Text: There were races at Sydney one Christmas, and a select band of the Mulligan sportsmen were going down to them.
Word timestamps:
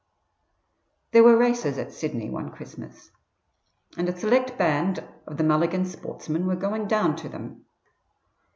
There 1.11 1.23
were 1.23 1.37
races 1.37 1.77
at 1.77 1.93
Sydney 1.93 2.27
one 2.27 2.49
Christmas, 2.49 3.11
and 3.95 4.09
a 4.09 4.17
select 4.19 4.57
band 4.57 5.07
of 5.27 5.37
the 5.37 5.43
Mulligan 5.43 5.85
sportsmen 5.85 6.47
were 6.47 6.55
going 6.55 6.87
down 6.87 7.15
to 7.17 7.29
them. 7.29 7.65